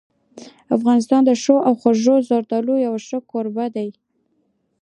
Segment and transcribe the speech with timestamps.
[0.77, 3.89] افغانستان د ښو او خوږو زردالو یو ښه کوربه دی.